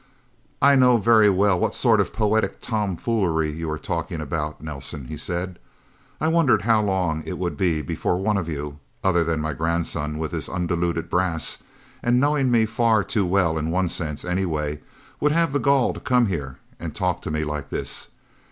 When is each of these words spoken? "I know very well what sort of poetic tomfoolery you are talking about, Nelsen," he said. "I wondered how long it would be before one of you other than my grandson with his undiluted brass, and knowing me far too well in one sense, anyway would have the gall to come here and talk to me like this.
"I 0.63 0.73
know 0.75 0.97
very 0.97 1.29
well 1.29 1.59
what 1.59 1.75
sort 1.75 2.01
of 2.01 2.11
poetic 2.11 2.59
tomfoolery 2.59 3.51
you 3.51 3.69
are 3.69 3.77
talking 3.77 4.19
about, 4.19 4.59
Nelsen," 4.59 5.05
he 5.05 5.15
said. 5.15 5.59
"I 6.19 6.27
wondered 6.27 6.63
how 6.63 6.81
long 6.81 7.21
it 7.23 7.37
would 7.37 7.55
be 7.55 7.83
before 7.83 8.17
one 8.19 8.35
of 8.35 8.49
you 8.49 8.79
other 9.03 9.23
than 9.23 9.39
my 9.39 9.53
grandson 9.53 10.17
with 10.17 10.31
his 10.31 10.49
undiluted 10.49 11.07
brass, 11.07 11.59
and 12.01 12.19
knowing 12.19 12.49
me 12.49 12.65
far 12.65 13.03
too 13.03 13.27
well 13.27 13.59
in 13.59 13.69
one 13.69 13.89
sense, 13.89 14.25
anyway 14.25 14.79
would 15.19 15.33
have 15.33 15.53
the 15.53 15.59
gall 15.59 15.93
to 15.93 15.99
come 15.99 16.25
here 16.25 16.57
and 16.79 16.95
talk 16.95 17.21
to 17.21 17.29
me 17.29 17.43
like 17.43 17.69
this. 17.69 18.07